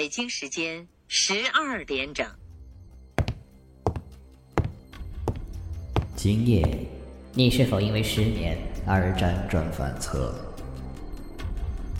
[0.00, 2.26] 北京时间十二点整。
[6.16, 6.66] 今夜，
[7.34, 10.34] 你是否因为失眠而辗转反侧？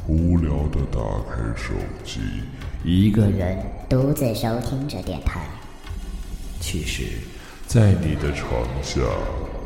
[0.08, 0.98] 无聊的打
[1.28, 2.20] 开手机，
[2.82, 5.42] 一个人独自收听着电台。
[6.58, 7.18] 其实，
[7.66, 9.02] 在你的床下，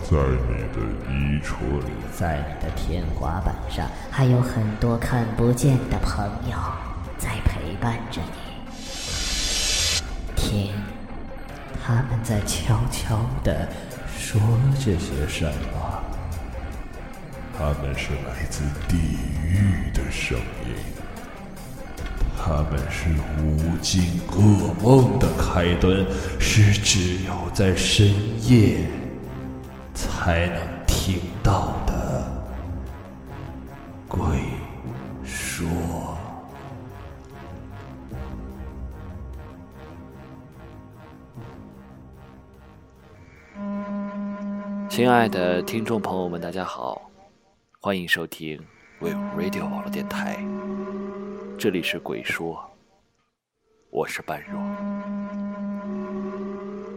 [0.03, 6.59] 在你的衣橱里，在你的天花板上，还有很多看不见的朋友
[7.17, 8.29] 在陪陪伴着你。
[10.37, 10.71] 听，
[11.83, 13.67] 他们在悄悄地
[14.19, 14.39] 说
[14.79, 16.05] 着些什么？
[17.57, 18.99] 他们是来自地
[19.43, 20.37] 狱的声
[20.67, 20.75] 音，
[22.37, 23.09] 他们是
[23.41, 26.05] 无尽噩梦的开端，
[26.39, 28.13] 是只有在深
[28.47, 28.87] 夜
[29.95, 32.31] 才能听到的
[34.07, 34.21] 鬼
[35.25, 36.04] 说。
[44.95, 47.11] 亲爱的听众朋友们，大家好。
[47.81, 48.65] 欢迎收听
[49.01, 50.37] We Radio 网络电台，
[51.59, 52.65] 这里是鬼说，
[53.91, 54.61] 我是半若。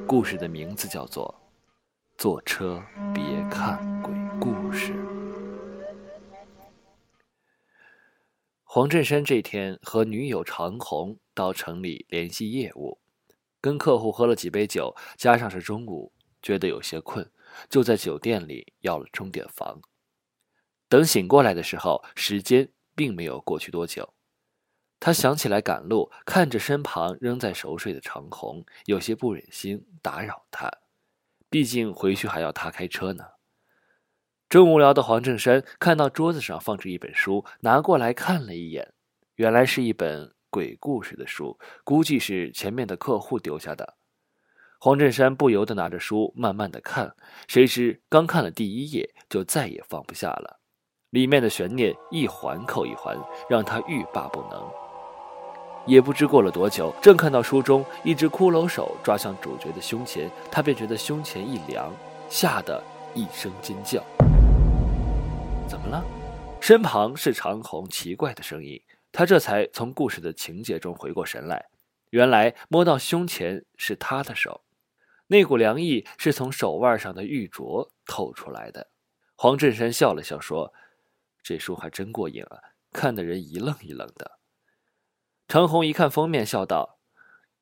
[0.06, 1.34] 故事的名字叫做
[2.22, 2.84] 《坐车
[3.16, 4.94] 别看鬼故事》。
[8.64, 13.00] 黄振山这天和女友长红到城里联系业务，
[13.60, 16.12] 跟客户喝了几杯酒，加上是中午，
[16.44, 17.28] 觉得有些困，
[17.70, 19.82] 就在酒店里要了钟点房。
[20.90, 24.14] 等醒过来的时候，时间并没有过去多久。
[25.00, 30.72] 他想起来赶路，看着身旁仍在熟睡的长虹，有些不忍心打扰他，
[31.50, 33.24] 毕竟回去还要他开车呢。
[34.50, 38.94] 正无聊的黄正山看到桌子上放着一本书，拿过来看了一眼，
[39.36, 43.97] 原来是一本鬼故事的书，估计是前面的客户丢下的。
[44.80, 47.16] 黄振山不由得拿着书慢慢的看，
[47.48, 50.60] 谁知刚看了第一页，就再也放不下了。
[51.10, 53.18] 里面的悬念一环扣一环，
[53.50, 54.64] 让他欲罢不能。
[55.88, 61.92] 也不知过了多久，正看到书中一只骷髅手抓向主角的胸前，他便觉得胸前一凉，
[62.30, 62.84] 吓得
[63.16, 64.04] 一声尖叫。
[65.68, 66.04] 怎么了？
[66.62, 68.80] 身旁是长虹奇怪的声音，
[69.12, 71.66] 他这才从故事的情节中回过神来。
[72.12, 74.62] 原来摸到胸前是他的手，
[75.28, 78.90] 那股凉意是从手腕上的玉镯透出来的。
[79.36, 80.74] 黄振山笑了笑说。
[81.44, 82.60] 这书还真过瘾啊，
[82.92, 84.40] 看的人一愣一愣的。
[85.48, 87.00] 程虹一看封面，笑道：“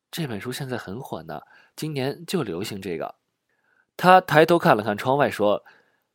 [0.09, 1.43] 这本书现在很火呢，
[1.75, 3.13] 今年就流行这个。”
[3.95, 5.63] 他抬头看了看窗外，说：“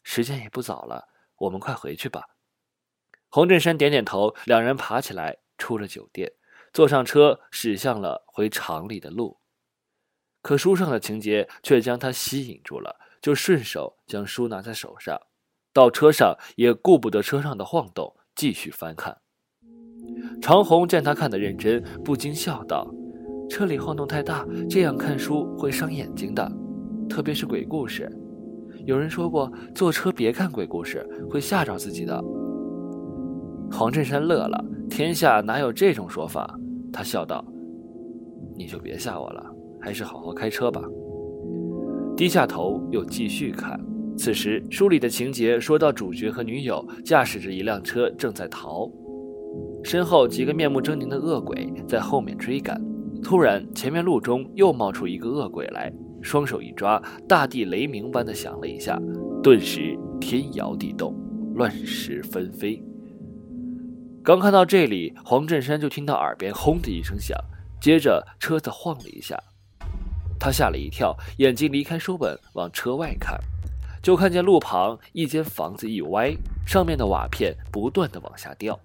[0.03, 2.31] 时间也不早了，我们快回去吧。”
[3.31, 6.33] 洪振山点点头，两人爬起来出了酒店，
[6.73, 9.40] 坐上车驶向了回厂里的路。
[10.43, 15.21] 可书上的情节却将他吸引住了，就顺手将书拿在手上。
[15.73, 19.17] 到车上也顾不得车上的晃动，继续翻看。
[20.41, 22.91] 长虹见他看得认真，不禁笑道
[23.49, 26.51] ：“车里晃动太大，这样看书会伤眼睛的，
[27.09, 28.11] 特别是鬼故事。
[28.87, 32.21] 有人说过，坐车别看鬼故事，会吓着自己的。”
[33.71, 36.59] 黄振山乐了：“天下哪有这种说法？”
[36.93, 37.45] 他笑道
[38.57, 39.50] ：“你就别吓我了，
[39.81, 40.83] 还是好好开车吧。”
[42.17, 43.81] 低下头又继续看。
[44.17, 48.91] 此时，书里的情节说到，主角和女友驾驶着一辆车正在逃，
[49.83, 52.79] 身后几个面目狰狞的恶鬼在后面追赶。
[53.23, 59.01] 突然，前面路中又冒出一个恶鬼来，双手一抓，大地雷鸣般的响了一下，
[59.43, 61.15] 顿时天摇地动，
[61.55, 62.83] 乱石纷飞。
[64.23, 67.39] 刚看到这里，黄振山就听到耳边轰的一声响，
[67.81, 69.39] 接着车子晃了一下，
[70.41, 73.39] 他吓了一跳，眼睛离开书本，往车外看。
[74.03, 76.35] 就看见路旁一间房子一歪，
[76.67, 78.81] 上面的瓦片不断的往下掉。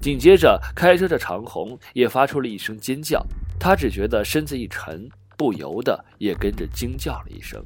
[0.00, 3.22] 紧接着，开车的长虹也发出了一声尖叫，
[3.58, 5.06] 他只觉得身子一沉，
[5.36, 7.62] 不由得也跟着惊叫了一声。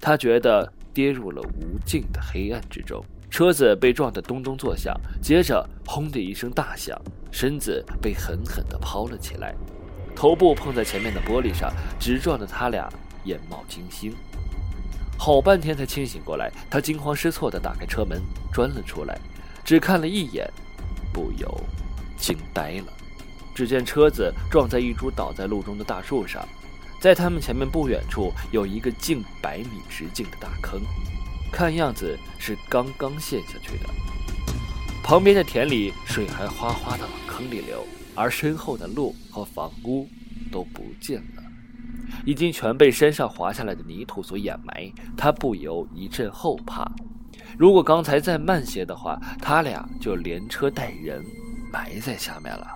[0.00, 7.00] 他觉得跌入了无尽的黑暗之中，车子被撞得咚咚作响，接着轰的一声大响，
[7.30, 9.54] 身子被狠狠地抛了起来，
[10.16, 11.70] 头部碰在前面的玻璃上，
[12.00, 12.88] 直撞得他俩
[13.24, 14.12] 眼冒金星。
[15.18, 18.22] 好半天才清醒过来，他惊慌失措地打开车门，
[18.52, 19.18] 钻了出来，
[19.62, 20.50] 只看了一眼，
[21.12, 21.60] 不由
[22.16, 22.92] 惊呆了。
[23.54, 26.46] 只见车子撞在一株倒在路中的大树上，
[27.00, 30.80] 在他们前面不远处有一个近百米直径的大坑，
[31.52, 33.88] 看样子是刚刚陷下去的。
[35.02, 37.86] 旁边的田里水还哗哗地往坑里流，
[38.16, 40.08] 而身后的路和房屋
[40.50, 41.42] 都不见了，
[42.24, 44.90] 已经全被山上滑下来的泥土所掩埋。
[45.16, 46.90] 他不由一阵后怕。
[47.58, 51.24] 如果刚才再慢些的话，他俩就连车带人
[51.72, 52.66] 埋在下面了。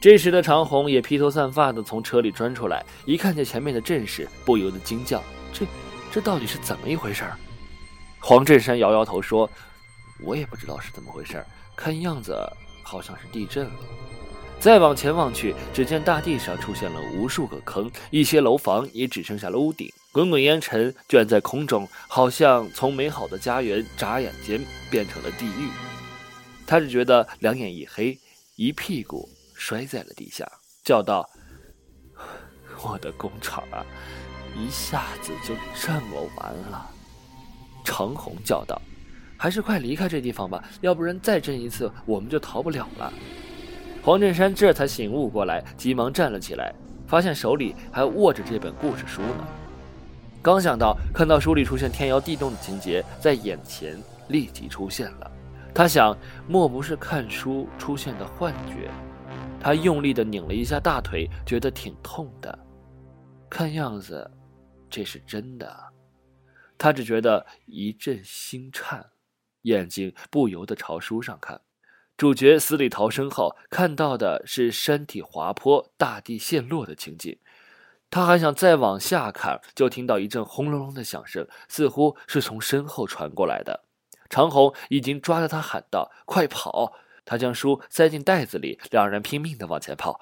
[0.00, 5.20] 这时的长虹也披头散发的从车里钻出来，一看见前面的阵势，不由得惊叫
[5.52, 5.66] ：“这，
[6.12, 7.24] 这到底是怎么一回事？”
[8.20, 9.50] 黄振山摇摇头说
[10.22, 11.44] ：“我也不知道是怎么回事，
[11.74, 12.36] 看样子
[12.88, 13.72] 好像是地震了。”
[14.58, 25.68] 再往前望去，只见大地上出现了无数个坑，一些楼房也只剩下了屋顶，滚滚烟尘卷在空中，好像从美好的家园眨眼间变成了地狱。
[26.66, 28.18] 他只觉得两眼一黑，
[28.56, 30.50] 一屁股摔在了地下，
[30.82, 31.24] 叫道
[32.82, 33.86] ：“我的工厂啊，
[34.56, 36.90] 一下子就这么完了！”
[37.86, 38.82] 长虹叫道
[39.38, 43.10] ：“还是快离开这地方吧，要不然再震一次，我们就逃不了了。”
[44.02, 46.74] 黄振山这才醒悟过来，急忙站了起来，
[47.06, 49.46] 发现手里还握着这本故事书呢。
[50.42, 53.96] 刚想到看到书里出现天摇地动的情节，在眼前
[54.28, 55.30] 立即出现了。
[55.74, 58.90] 他想，莫不是看书出现的幻觉？
[59.60, 62.56] 他用力地拧了一下大腿，觉得挺痛的。
[63.50, 64.28] 看样子，
[64.88, 65.76] 这是真的。
[66.78, 69.04] 他只觉得一阵心颤，
[69.62, 71.60] 眼睛不由得朝书上看。
[72.16, 77.38] 主角死里逃生后看到的是山体滑坡、大地陷落的情景，
[78.10, 83.84] 他还想再往下看，就听到一阵轰隆隆的响声，似乎是从身后传过来的。
[84.28, 86.92] 长虹已经抓着他喊道：“快跑！”
[87.24, 90.20] 他将书塞进袋子里，两人拼命地往前跑。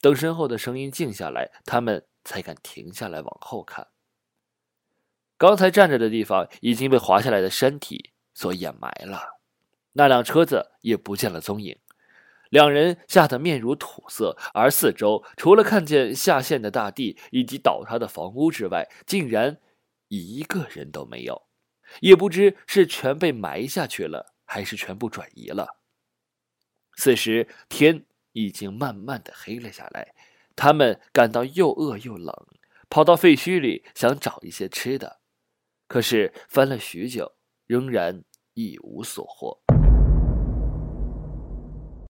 [0.00, 3.88] 等身后的声音静下来，他们才敢停下来往后看。
[5.36, 9.40] 刚才站着的地方已经被滑下来的山体所掩埋了。
[9.94, 11.76] 那辆车子也不见了踪影，
[12.50, 19.60] 两人吓得面如土色，而四周除了看见下陷的大地以及倒塌的房屋之外，竟然
[20.06, 21.48] 一个人都没有，
[22.00, 25.80] 也不知是全被埋下去了，还是全部转移了。
[26.96, 30.14] 此时天已经慢慢的黑了下来，
[30.54, 32.32] 他们感到又饿又冷，
[32.88, 35.18] 跑到废墟里想找一些吃的，
[35.88, 37.34] 可是翻了许久，
[37.66, 38.22] 仍然
[38.58, 39.67] 一无所获。